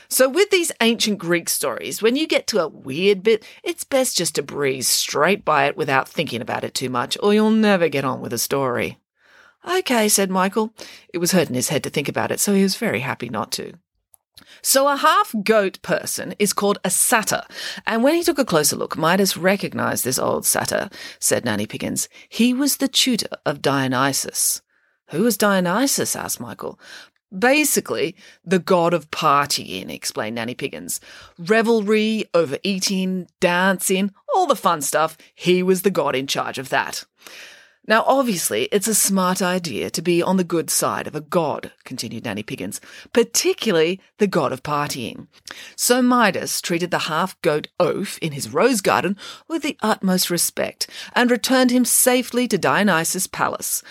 So, 0.08 0.28
with 0.28 0.50
these 0.50 0.72
ancient 0.80 1.18
Greek 1.18 1.48
stories, 1.48 2.00
when 2.00 2.16
you 2.16 2.26
get 2.26 2.46
to 2.48 2.62
a 2.62 2.68
weird 2.68 3.22
bit, 3.22 3.44
it's 3.62 3.84
best 3.84 4.16
just 4.16 4.36
to 4.36 4.42
breeze 4.42 4.88
straight 4.88 5.44
by 5.44 5.66
it 5.66 5.76
without 5.76 6.08
thinking 6.08 6.40
about 6.40 6.64
it 6.64 6.74
too 6.74 6.90
much, 6.90 7.16
or 7.22 7.34
you'll 7.34 7.50
never 7.50 7.88
get 7.88 8.04
on 8.04 8.20
with 8.20 8.32
a 8.32 8.38
story. 8.38 8.98
Okay, 9.68 10.08
said 10.08 10.30
Michael. 10.30 10.72
It 11.12 11.18
was 11.18 11.32
hurting 11.32 11.54
his 11.54 11.70
head 11.70 11.82
to 11.84 11.90
think 11.90 12.08
about 12.08 12.30
it, 12.30 12.40
so 12.40 12.54
he 12.54 12.62
was 12.62 12.76
very 12.76 13.00
happy 13.00 13.28
not 13.28 13.50
to. 13.52 13.72
So, 14.62 14.88
a 14.88 14.96
half 14.96 15.34
goat 15.42 15.80
person 15.82 16.34
is 16.38 16.52
called 16.52 16.78
a 16.84 16.90
satyr, 16.90 17.42
and 17.86 18.02
when 18.02 18.14
he 18.14 18.22
took 18.22 18.38
a 18.38 18.44
closer 18.44 18.76
look, 18.76 18.96
Midas 18.96 19.36
recognized 19.36 20.04
this 20.04 20.18
old 20.18 20.44
satyr, 20.44 20.88
said 21.18 21.44
Nanny 21.44 21.66
Piggins. 21.66 22.08
He 22.28 22.52
was 22.52 22.76
the 22.76 22.88
tutor 22.88 23.36
of 23.44 23.62
Dionysus. 23.62 24.62
Who 25.10 25.22
was 25.22 25.38
Dionysus? 25.38 26.16
asked 26.16 26.40
Michael. 26.40 26.78
Basically, 27.36 28.14
the 28.44 28.58
god 28.58 28.94
of 28.94 29.10
partying, 29.10 29.90
explained 29.90 30.36
Nanny 30.36 30.54
Piggins. 30.54 31.00
Revelry, 31.38 32.24
overeating, 32.32 33.28
dancing, 33.40 34.12
all 34.34 34.46
the 34.46 34.56
fun 34.56 34.80
stuff. 34.80 35.18
He 35.34 35.62
was 35.62 35.82
the 35.82 35.90
god 35.90 36.14
in 36.14 36.26
charge 36.26 36.58
of 36.58 36.68
that. 36.68 37.04
Now, 37.88 38.02
obviously, 38.04 38.64
it's 38.72 38.88
a 38.88 38.94
smart 38.94 39.40
idea 39.40 39.90
to 39.90 40.02
be 40.02 40.20
on 40.20 40.38
the 40.38 40.44
good 40.44 40.70
side 40.70 41.06
of 41.06 41.14
a 41.14 41.20
god, 41.20 41.70
continued 41.84 42.24
Nanny 42.24 42.42
Piggins, 42.42 42.80
particularly 43.12 44.00
the 44.18 44.26
god 44.26 44.52
of 44.52 44.64
partying. 44.64 45.28
So 45.76 46.02
Midas 46.02 46.60
treated 46.60 46.90
the 46.90 47.00
half 47.00 47.40
goat 47.42 47.68
oaf 47.78 48.18
in 48.18 48.32
his 48.32 48.52
rose 48.52 48.80
garden 48.80 49.16
with 49.46 49.62
the 49.62 49.78
utmost 49.82 50.30
respect 50.30 50.88
and 51.14 51.30
returned 51.30 51.70
him 51.70 51.84
safely 51.84 52.48
to 52.48 52.58
Dionysus' 52.58 53.28
palace. 53.28 53.84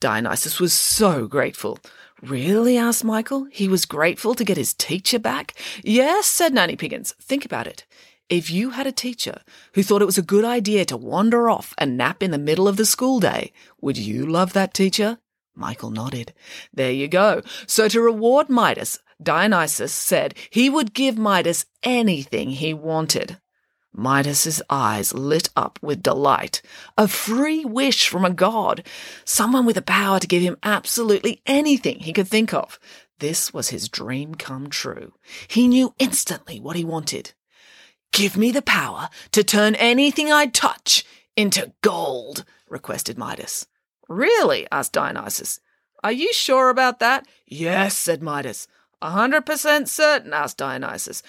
Dionysus 0.00 0.58
was 0.58 0.72
so 0.72 1.26
grateful. 1.26 1.78
Really? 2.22 2.78
asked 2.78 3.02
Michael. 3.02 3.48
He 3.50 3.66
was 3.66 3.84
grateful 3.84 4.36
to 4.36 4.44
get 4.44 4.56
his 4.56 4.74
teacher 4.74 5.18
back? 5.18 5.54
Yes, 5.82 6.26
said 6.26 6.54
Nanny 6.54 6.76
Piggins. 6.76 7.14
Think 7.20 7.44
about 7.44 7.66
it. 7.66 7.84
If 8.28 8.48
you 8.48 8.70
had 8.70 8.86
a 8.86 8.92
teacher 8.92 9.42
who 9.74 9.82
thought 9.82 10.02
it 10.02 10.06
was 10.06 10.18
a 10.18 10.22
good 10.22 10.44
idea 10.44 10.84
to 10.86 10.96
wander 10.96 11.50
off 11.50 11.74
and 11.76 11.96
nap 11.96 12.22
in 12.22 12.30
the 12.30 12.38
middle 12.38 12.68
of 12.68 12.76
the 12.76 12.86
school 12.86 13.18
day, 13.18 13.52
would 13.80 13.98
you 13.98 14.24
love 14.24 14.52
that 14.52 14.72
teacher? 14.72 15.18
Michael 15.54 15.90
nodded. 15.90 16.32
There 16.72 16.92
you 16.92 17.08
go. 17.08 17.42
So 17.66 17.88
to 17.88 18.00
reward 18.00 18.48
Midas, 18.48 19.00
Dionysus 19.20 19.92
said 19.92 20.34
he 20.48 20.70
would 20.70 20.94
give 20.94 21.18
Midas 21.18 21.66
anything 21.82 22.50
he 22.50 22.72
wanted. 22.72 23.38
Midas's 23.94 24.62
eyes 24.70 25.12
lit 25.12 25.50
up 25.54 25.78
with 25.82 26.02
delight. 26.02 26.62
A 26.96 27.06
free 27.08 27.64
wish 27.64 28.08
from 28.08 28.24
a 28.24 28.30
god. 28.30 28.86
Someone 29.24 29.66
with 29.66 29.76
the 29.76 29.82
power 29.82 30.18
to 30.18 30.26
give 30.26 30.42
him 30.42 30.56
absolutely 30.62 31.42
anything 31.46 32.00
he 32.00 32.12
could 32.12 32.28
think 32.28 32.54
of. 32.54 32.78
This 33.18 33.52
was 33.52 33.68
his 33.68 33.88
dream 33.88 34.34
come 34.34 34.68
true. 34.68 35.12
He 35.46 35.68
knew 35.68 35.94
instantly 35.98 36.58
what 36.58 36.76
he 36.76 36.84
wanted. 36.84 37.32
Give 38.12 38.36
me 38.36 38.50
the 38.50 38.62
power 38.62 39.08
to 39.32 39.44
turn 39.44 39.74
anything 39.76 40.32
I 40.32 40.46
touch 40.46 41.04
into 41.36 41.72
gold, 41.82 42.44
requested 42.68 43.16
Midas. 43.16 43.66
Really? 44.08 44.66
asked 44.70 44.92
Dionysus. 44.92 45.60
Are 46.04 46.12
you 46.12 46.32
sure 46.32 46.68
about 46.68 46.98
that? 46.98 47.26
Yes, 47.46 47.96
said 47.96 48.22
Midas. 48.22 48.66
A 49.00 49.10
hundred 49.10 49.46
percent 49.46 49.88
certain, 49.88 50.32
asked 50.32 50.58
Dionysus. 50.58 51.22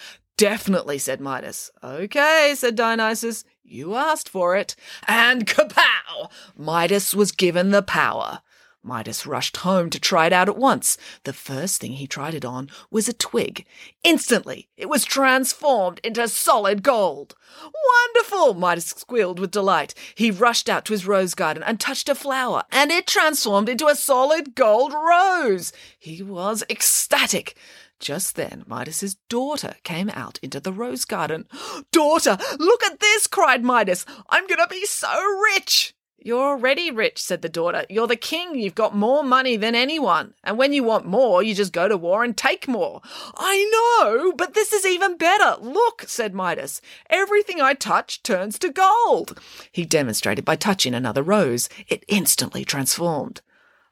Definitely, 0.43 0.97
said 0.97 1.21
Midas. 1.21 1.71
Okay, 1.81 2.51
said 2.57 2.75
Dionysus. 2.75 3.45
You 3.63 3.95
asked 3.95 4.27
for 4.27 4.57
it. 4.57 4.75
And 5.07 5.47
kapow! 5.47 6.29
Midas 6.57 7.15
was 7.15 7.31
given 7.31 7.71
the 7.71 7.81
power. 7.81 8.41
Midas 8.85 9.25
rushed 9.25 9.55
home 9.55 9.89
to 9.89 10.01
try 10.01 10.25
it 10.25 10.33
out 10.33 10.49
at 10.49 10.57
once. 10.57 10.97
The 11.23 11.31
first 11.31 11.79
thing 11.79 11.93
he 11.93 12.07
tried 12.07 12.33
it 12.33 12.43
on 12.43 12.69
was 12.91 13.07
a 13.07 13.13
twig. 13.13 13.65
Instantly, 14.03 14.67
it 14.75 14.89
was 14.89 15.05
transformed 15.05 16.01
into 16.03 16.27
solid 16.27 16.83
gold. 16.83 17.35
Wonderful! 18.13 18.53
Midas 18.55 18.87
squealed 18.87 19.39
with 19.39 19.51
delight. 19.51 19.93
He 20.13 20.29
rushed 20.29 20.67
out 20.67 20.83
to 20.85 20.93
his 20.93 21.07
rose 21.07 21.33
garden 21.33 21.63
and 21.63 21.79
touched 21.79 22.09
a 22.09 22.15
flower, 22.15 22.63
and 22.69 22.91
it 22.91 23.07
transformed 23.07 23.69
into 23.69 23.87
a 23.87 23.95
solid 23.95 24.55
gold 24.55 24.91
rose. 24.91 25.71
He 25.97 26.21
was 26.21 26.65
ecstatic. 26.69 27.55
Just 28.03 28.35
then, 28.35 28.65
Midas's 28.67 29.15
daughter 29.29 29.75
came 29.85 30.09
out 30.09 30.37
into 30.43 30.59
the 30.59 30.73
rose 30.73 31.05
garden. 31.05 31.47
Daughter, 31.93 32.37
look 32.59 32.83
at 32.83 32.99
this, 32.99 33.27
cried 33.27 33.63
Midas. 33.63 34.05
I'm 34.29 34.45
going 34.45 34.59
to 34.59 34.67
be 34.67 34.85
so 34.85 35.09
rich. 35.55 35.95
You're 36.17 36.49
already 36.49 36.91
rich, 36.91 37.23
said 37.23 37.41
the 37.41 37.47
daughter. 37.47 37.85
You're 37.89 38.07
the 38.07 38.17
king. 38.17 38.59
You've 38.59 38.75
got 38.75 38.93
more 38.93 39.23
money 39.23 39.55
than 39.55 39.73
anyone. 39.73 40.33
And 40.43 40.57
when 40.57 40.73
you 40.73 40.83
want 40.83 41.05
more, 41.05 41.41
you 41.41 41.55
just 41.55 41.71
go 41.71 41.87
to 41.87 41.95
war 41.95 42.25
and 42.25 42.35
take 42.35 42.67
more. 42.67 42.99
I 43.37 43.69
know, 43.71 44.33
but 44.33 44.53
this 44.53 44.73
is 44.73 44.85
even 44.85 45.15
better. 45.15 45.55
Look, 45.61 46.03
said 46.05 46.33
Midas. 46.33 46.81
Everything 47.09 47.61
I 47.61 47.73
touch 47.73 48.21
turns 48.21 48.59
to 48.59 48.69
gold. 48.69 49.39
He 49.71 49.85
demonstrated 49.85 50.43
by 50.43 50.57
touching 50.57 50.93
another 50.93 51.23
rose. 51.23 51.69
It 51.87 52.03
instantly 52.09 52.65
transformed. 52.65 53.39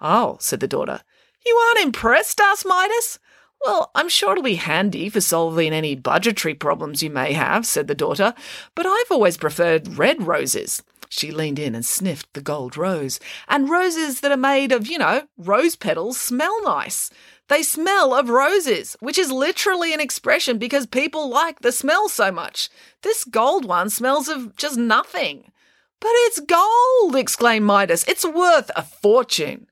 Oh, 0.01 0.35
said 0.41 0.59
the 0.59 0.67
daughter. 0.67 0.99
You 1.45 1.55
aren't 1.55 1.85
impressed? 1.85 2.41
asked 2.41 2.65
Midas. 2.65 3.17
Well, 3.65 3.91
I'm 3.93 4.09
sure 4.09 4.31
it'll 4.31 4.43
be 4.43 4.55
handy 4.55 5.09
for 5.09 5.21
solving 5.21 5.71
any 5.71 5.95
budgetary 5.95 6.55
problems 6.55 7.03
you 7.03 7.09
may 7.11 7.33
have, 7.33 7.65
said 7.65 7.87
the 7.87 7.95
daughter, 7.95 8.33
but 8.75 8.85
I've 8.87 9.11
always 9.11 9.37
preferred 9.37 9.97
red 9.97 10.25
roses. 10.25 10.81
She 11.09 11.29
leaned 11.29 11.59
in 11.59 11.75
and 11.75 11.85
sniffed 11.85 12.33
the 12.33 12.41
gold 12.41 12.77
rose. 12.77 13.19
And 13.49 13.69
roses 13.69 14.21
that 14.21 14.31
are 14.31 14.37
made 14.37 14.71
of, 14.71 14.87
you 14.87 14.97
know, 14.97 15.23
rose 15.37 15.75
petals 15.75 16.19
smell 16.19 16.63
nice. 16.63 17.11
They 17.49 17.63
smell 17.63 18.13
of 18.13 18.29
roses, 18.29 18.95
which 19.01 19.17
is 19.17 19.29
literally 19.29 19.93
an 19.93 19.99
expression 19.99 20.57
because 20.57 20.85
people 20.85 21.29
like 21.29 21.59
the 21.59 21.73
smell 21.73 22.07
so 22.07 22.31
much. 22.31 22.69
This 23.01 23.25
gold 23.25 23.65
one 23.65 23.89
smells 23.89 24.29
of 24.29 24.55
just 24.55 24.77
nothing. 24.77 25.51
But 25.99 26.11
it's 26.13 26.39
gold, 26.39 27.17
exclaimed 27.17 27.65
Midas. 27.65 28.05
It's 28.07 28.25
worth 28.25 28.71
a 28.75 28.81
fortune. 28.81 29.67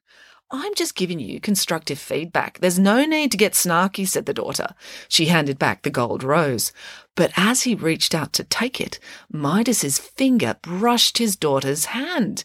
I'm 0.51 0.73
just 0.73 0.95
giving 0.95 1.19
you 1.19 1.39
constructive 1.39 1.99
feedback. 1.99 2.57
There's 2.57 2.79
no 2.79 3.05
need 3.05 3.31
to 3.31 3.37
get 3.37 3.53
snarky, 3.53 4.07
said 4.07 4.25
the 4.25 4.33
daughter. 4.33 4.69
She 5.07 5.27
handed 5.27 5.59
back 5.59 5.83
the 5.83 5.91
gold 5.91 6.23
rose. 6.23 6.71
But 7.15 7.31
as 7.37 7.63
he 7.63 7.75
reached 7.75 8.15
out 8.15 8.33
to 8.33 8.43
take 8.43 8.81
it, 8.81 8.99
Midas's 9.31 9.99
finger 9.99 10.55
brushed 10.61 11.19
his 11.19 11.35
daughter's 11.35 11.85
hand. 11.85 12.43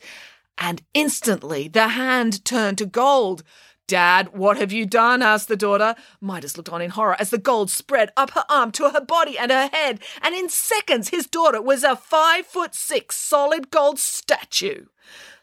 And 0.58 0.82
instantly 0.92 1.66
the 1.66 1.88
hand 1.88 2.44
turned 2.44 2.76
to 2.78 2.86
gold. 2.86 3.42
Dad, 3.86 4.34
what 4.34 4.58
have 4.58 4.72
you 4.72 4.84
done? 4.84 5.22
asked 5.22 5.48
the 5.48 5.56
daughter. 5.56 5.94
Midas 6.20 6.56
looked 6.56 6.70
on 6.70 6.82
in 6.82 6.90
horror 6.90 7.16
as 7.18 7.30
the 7.30 7.38
gold 7.38 7.70
spread 7.70 8.10
up 8.16 8.30
her 8.30 8.44
arm 8.50 8.70
to 8.72 8.90
her 8.90 9.00
body 9.00 9.38
and 9.38 9.50
her 9.50 9.68
head, 9.72 10.00
and 10.22 10.34
in 10.34 10.48
seconds 10.48 11.08
his 11.08 11.26
daughter 11.26 11.60
was 11.60 11.84
a 11.84 11.96
five 11.96 12.46
foot 12.46 12.74
six 12.74 13.16
solid 13.16 13.70
gold 13.70 13.98
statue. 13.98 14.86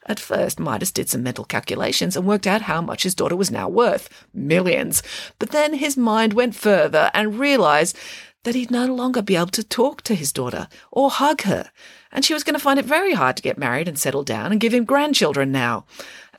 At 0.07 0.19
first, 0.19 0.59
Midas 0.59 0.91
did 0.91 1.09
some 1.09 1.23
mental 1.23 1.45
calculations 1.45 2.15
and 2.15 2.25
worked 2.25 2.47
out 2.47 2.63
how 2.63 2.81
much 2.81 3.03
his 3.03 3.15
daughter 3.15 3.35
was 3.35 3.51
now 3.51 3.69
worth 3.69 4.09
millions. 4.33 5.03
But 5.37 5.51
then 5.51 5.75
his 5.75 5.95
mind 5.95 6.33
went 6.33 6.55
further 6.55 7.11
and 7.13 7.39
realized 7.39 7.97
that 8.43 8.55
he'd 8.55 8.71
no 8.71 8.87
longer 8.87 9.21
be 9.21 9.35
able 9.35 9.47
to 9.47 9.63
talk 9.63 10.01
to 10.01 10.15
his 10.15 10.33
daughter 10.33 10.67
or 10.91 11.11
hug 11.11 11.43
her, 11.43 11.69
and 12.11 12.25
she 12.25 12.33
was 12.33 12.43
going 12.43 12.55
to 12.55 12.59
find 12.59 12.79
it 12.79 12.85
very 12.85 13.13
hard 13.13 13.37
to 13.37 13.43
get 13.43 13.57
married 13.57 13.87
and 13.87 13.99
settle 13.99 14.23
down 14.23 14.51
and 14.51 14.59
give 14.59 14.73
him 14.73 14.83
grandchildren 14.83 15.51
now. 15.51 15.85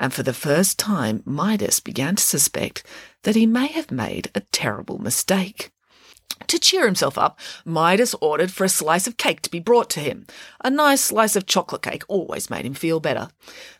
And 0.00 0.12
for 0.12 0.24
the 0.24 0.32
first 0.32 0.78
time, 0.78 1.22
Midas 1.24 1.78
began 1.78 2.16
to 2.16 2.22
suspect 2.22 2.84
that 3.22 3.36
he 3.36 3.46
may 3.46 3.68
have 3.68 3.92
made 3.92 4.30
a 4.34 4.40
terrible 4.50 4.98
mistake. 4.98 5.70
To 6.48 6.58
cheer 6.58 6.84
himself 6.84 7.16
up, 7.16 7.38
Midas 7.64 8.14
ordered 8.20 8.52
for 8.52 8.64
a 8.64 8.68
slice 8.68 9.06
of 9.06 9.16
cake 9.16 9.40
to 9.42 9.50
be 9.50 9.58
brought 9.58 9.88
to 9.90 10.00
him. 10.00 10.26
A 10.62 10.70
nice 10.70 11.00
slice 11.00 11.34
of 11.34 11.46
chocolate 11.46 11.82
cake 11.82 12.02
always 12.08 12.50
made 12.50 12.66
him 12.66 12.74
feel 12.74 13.00
better. 13.00 13.30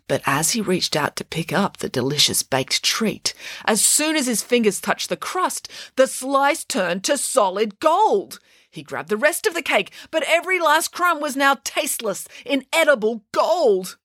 But 0.09 0.23
as 0.25 0.53
he 0.53 0.61
reached 0.61 0.97
out 0.97 1.17
to 1.17 1.25
pick 1.25 1.53
up 1.53 1.77
the 1.77 1.89
delicious 1.89 2.43
baked 2.43 2.83
treat, 2.83 3.35
as 3.67 3.85
soon 3.85 4.17
as 4.17 4.27
his 4.27 4.43
fingers 4.43 4.81
touched 4.81 5.09
the 5.09 5.17
crust, 5.17 5.69
the 5.97 6.07
slice 6.07 6.65
turned 6.65 7.05
to 7.05 7.19
solid 7.19 7.79
gold. 7.79 8.39
He 8.71 8.83
grabbed 8.83 9.11
the 9.11 9.19
rest 9.19 9.47
of 9.47 9.53
the 9.53 9.61
cake, 9.61 9.93
but 10.11 10.25
every 10.27 10.59
last 10.59 10.93
crumb 10.93 11.21
was 11.21 11.37
now 11.37 11.59
tasteless, 11.65 12.27
inedible 12.47 13.25
gold. 13.33 13.99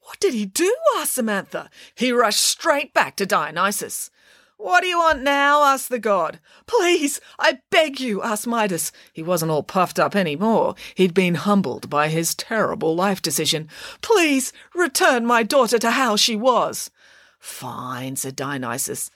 What 0.00 0.18
did 0.18 0.34
he 0.34 0.44
do? 0.44 0.74
asked 0.98 1.14
Samantha. 1.14 1.70
He 1.94 2.10
rushed 2.10 2.42
straight 2.42 2.92
back 2.92 3.14
to 3.16 3.26
Dionysus. 3.26 4.10
What 4.58 4.80
do 4.80 4.86
you 4.86 4.98
want 4.98 5.22
now? 5.22 5.64
asked 5.64 5.90
the 5.90 5.98
god. 5.98 6.40
Please, 6.66 7.20
I 7.38 7.60
beg 7.70 8.00
you, 8.00 8.22
asked 8.22 8.46
Midas. 8.46 8.90
He 9.12 9.22
wasn't 9.22 9.50
all 9.50 9.62
puffed 9.62 9.98
up 9.98 10.16
any 10.16 10.34
more. 10.34 10.74
He'd 10.94 11.12
been 11.12 11.34
humbled 11.34 11.90
by 11.90 12.08
his 12.08 12.34
terrible 12.34 12.94
life 12.94 13.20
decision. 13.20 13.68
Please, 14.00 14.52
return 14.74 15.26
my 15.26 15.42
daughter 15.42 15.78
to 15.78 15.90
how 15.90 16.16
she 16.16 16.36
was. 16.36 16.90
Fine, 17.38 18.16
said 18.16 18.34
Dionysus, 18.34 19.10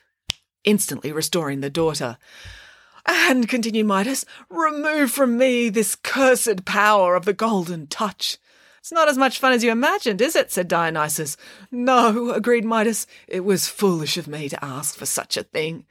instantly 0.65 1.11
restoring 1.11 1.61
the 1.61 1.71
daughter. 1.71 2.19
And, 3.07 3.49
continued 3.49 3.87
Midas, 3.87 4.27
remove 4.51 5.11
from 5.11 5.39
me 5.39 5.71
this 5.71 5.97
cursed 5.97 6.65
power 6.67 7.17
of 7.17 7.25
the 7.25 7.33
golden 7.33 7.87
touch. 7.87 8.39
It's 8.81 8.93
not 8.93 9.09
as 9.09 9.19
much 9.19 9.39
fun 9.39 9.53
as 9.53 9.63
you 9.63 9.71
imagined, 9.71 10.23
is 10.23 10.35
it? 10.35 10.51
said 10.51 10.67
Dionysus. 10.67 11.37
No, 11.71 12.31
agreed 12.31 12.65
Midas. 12.65 13.07
It 13.29 13.45
was 13.45 13.69
foolish 13.69 14.17
of 14.17 14.27
me 14.27 14.49
to 14.49 14.65
ask 14.65 14.97
for 14.97 15.05
such 15.05 15.37
a 15.37 15.43
thing, 15.43 15.85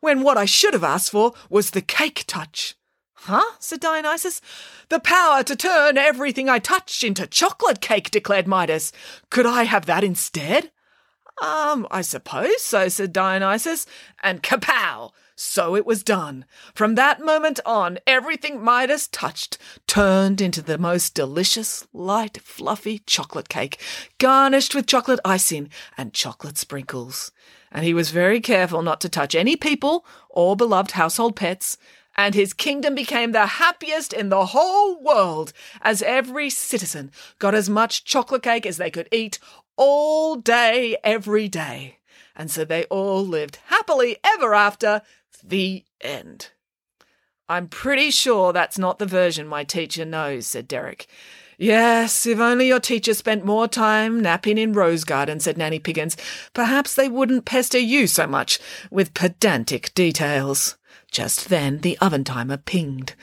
when 0.00 0.22
what 0.22 0.36
I 0.36 0.44
should 0.44 0.74
have 0.74 0.84
asked 0.84 1.10
for 1.10 1.32
was 1.48 1.70
the 1.70 1.80
cake 1.80 2.24
touch. 2.26 2.74
Huh? 3.14 3.56
said 3.58 3.80
Dionysus. 3.80 4.42
The 4.90 5.00
power 5.00 5.42
to 5.44 5.56
turn 5.56 5.96
everything 5.96 6.48
I 6.48 6.58
touch 6.58 7.02
into 7.02 7.26
chocolate 7.26 7.80
cake, 7.80 8.10
declared 8.10 8.46
Midas. 8.46 8.92
Could 9.30 9.46
I 9.46 9.64
have 9.64 9.86
that 9.86 10.04
instead? 10.04 10.70
Um, 11.42 11.88
I 11.90 12.02
suppose 12.02 12.62
so, 12.62 12.88
said 12.88 13.12
Dionysus, 13.12 13.86
and 14.22 14.42
kapow! 14.42 15.12
So 15.38 15.76
it 15.76 15.84
was 15.84 16.02
done. 16.02 16.46
From 16.74 16.94
that 16.94 17.20
moment 17.20 17.60
on, 17.66 17.98
everything 18.06 18.62
Midas 18.62 19.06
touched 19.06 19.58
turned 19.86 20.40
into 20.40 20.62
the 20.62 20.78
most 20.78 21.14
delicious, 21.14 21.86
light, 21.92 22.38
fluffy 22.42 23.00
chocolate 23.00 23.50
cake, 23.50 23.78
garnished 24.18 24.74
with 24.74 24.86
chocolate 24.86 25.20
icing 25.26 25.68
and 25.98 26.14
chocolate 26.14 26.56
sprinkles. 26.56 27.32
And 27.70 27.84
he 27.84 27.92
was 27.92 28.12
very 28.12 28.40
careful 28.40 28.80
not 28.80 28.98
to 29.02 29.10
touch 29.10 29.34
any 29.34 29.56
people 29.56 30.06
or 30.30 30.56
beloved 30.56 30.92
household 30.92 31.36
pets, 31.36 31.76
and 32.16 32.34
his 32.34 32.54
kingdom 32.54 32.94
became 32.94 33.32
the 33.32 33.46
happiest 33.46 34.14
in 34.14 34.30
the 34.30 34.46
whole 34.46 35.02
world, 35.02 35.52
as 35.82 36.00
every 36.00 36.48
citizen 36.48 37.10
got 37.38 37.54
as 37.54 37.68
much 37.68 38.04
chocolate 38.04 38.42
cake 38.42 38.64
as 38.64 38.78
they 38.78 38.90
could 38.90 39.08
eat 39.12 39.38
all 39.76 40.36
day, 40.36 40.96
every 41.04 41.46
day. 41.46 41.98
And 42.34 42.50
so 42.50 42.64
they 42.64 42.84
all 42.84 43.26
lived 43.26 43.58
happily 43.66 44.16
ever 44.24 44.54
after, 44.54 45.02
the 45.48 45.84
end. 46.00 46.50
I'm 47.48 47.68
pretty 47.68 48.10
sure 48.10 48.52
that's 48.52 48.78
not 48.78 48.98
the 48.98 49.06
version 49.06 49.46
my 49.46 49.64
teacher 49.64 50.04
knows, 50.04 50.46
said 50.46 50.66
Derek. 50.66 51.06
Yes, 51.58 52.26
if 52.26 52.38
only 52.38 52.66
your 52.66 52.80
teacher 52.80 53.14
spent 53.14 53.44
more 53.44 53.66
time 53.66 54.20
napping 54.20 54.58
in 54.58 54.74
Rose 54.74 55.04
Garden, 55.04 55.40
said 55.40 55.56
Nanny 55.56 55.78
Piggins, 55.78 56.16
perhaps 56.52 56.94
they 56.94 57.08
wouldn't 57.08 57.46
pester 57.46 57.78
you 57.78 58.06
so 58.06 58.26
much 58.26 58.58
with 58.90 59.14
pedantic 59.14 59.94
details. 59.94 60.76
Just 61.16 61.48
then 61.48 61.78
the 61.78 61.96
oven 61.96 62.24
timer 62.24 62.58
pinged. 62.58 63.14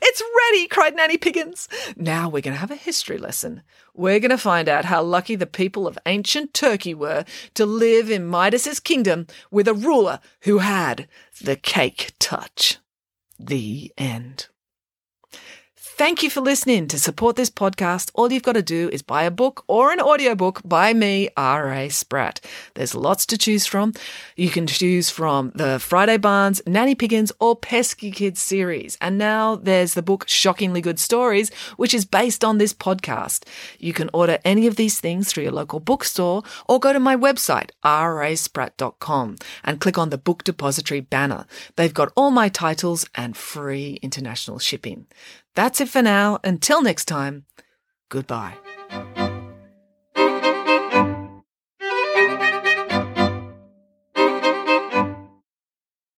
It's 0.00 0.22
ready, 0.38 0.66
cried 0.66 0.96
Nanny 0.96 1.18
Piggins. 1.18 1.68
Now 1.94 2.26
we're 2.26 2.40
going 2.40 2.54
to 2.54 2.60
have 2.60 2.70
a 2.70 2.74
history 2.74 3.18
lesson. 3.18 3.60
We're 3.92 4.18
going 4.18 4.30
to 4.30 4.38
find 4.38 4.66
out 4.66 4.86
how 4.86 5.02
lucky 5.02 5.34
the 5.36 5.44
people 5.44 5.86
of 5.86 5.98
ancient 6.06 6.54
Turkey 6.54 6.94
were 6.94 7.26
to 7.52 7.66
live 7.66 8.10
in 8.10 8.30
Midas's 8.30 8.80
kingdom 8.80 9.26
with 9.50 9.68
a 9.68 9.74
ruler 9.74 10.20
who 10.44 10.60
had 10.60 11.06
the 11.38 11.54
cake 11.54 12.14
touch. 12.18 12.78
The 13.38 13.92
end. 13.98 14.46
Thank 15.96 16.24
you 16.24 16.28
for 16.28 16.40
listening. 16.40 16.88
To 16.88 16.98
support 16.98 17.36
this 17.36 17.50
podcast, 17.50 18.10
all 18.14 18.32
you've 18.32 18.42
got 18.42 18.54
to 18.54 18.62
do 18.62 18.90
is 18.92 19.00
buy 19.00 19.22
a 19.22 19.30
book 19.30 19.62
or 19.68 19.92
an 19.92 20.00
audiobook 20.00 20.60
by 20.64 20.92
me, 20.92 21.28
R.A. 21.36 21.88
Spratt. 21.88 22.40
There's 22.74 22.96
lots 22.96 23.24
to 23.26 23.38
choose 23.38 23.64
from. 23.64 23.92
You 24.34 24.50
can 24.50 24.66
choose 24.66 25.08
from 25.08 25.52
the 25.54 25.78
Friday 25.78 26.16
Barnes, 26.16 26.60
Nanny 26.66 26.96
Piggins, 26.96 27.30
or 27.38 27.54
Pesky 27.54 28.10
Kids 28.10 28.42
series. 28.42 28.98
And 29.00 29.18
now 29.18 29.54
there's 29.54 29.94
the 29.94 30.02
book 30.02 30.24
Shockingly 30.26 30.80
Good 30.80 30.98
Stories, 30.98 31.54
which 31.76 31.94
is 31.94 32.04
based 32.04 32.44
on 32.44 32.58
this 32.58 32.74
podcast. 32.74 33.44
You 33.78 33.92
can 33.92 34.10
order 34.12 34.40
any 34.44 34.66
of 34.66 34.74
these 34.74 34.98
things 34.98 35.28
through 35.28 35.44
your 35.44 35.52
local 35.52 35.78
bookstore 35.78 36.42
or 36.68 36.80
go 36.80 36.92
to 36.92 36.98
my 36.98 37.14
website, 37.14 37.70
raspratt.com, 37.84 39.36
and 39.62 39.80
click 39.80 39.96
on 39.96 40.10
the 40.10 40.18
Book 40.18 40.42
Depository 40.42 41.02
banner. 41.02 41.46
They've 41.76 41.94
got 41.94 42.12
all 42.16 42.32
my 42.32 42.48
titles 42.48 43.06
and 43.14 43.36
free 43.36 44.00
international 44.02 44.58
shipping. 44.58 45.06
That's 45.54 45.80
it 45.80 45.88
for 45.88 46.02
now. 46.02 46.38
Until 46.44 46.82
next 46.82 47.06
time, 47.06 47.46
goodbye. 48.08 48.63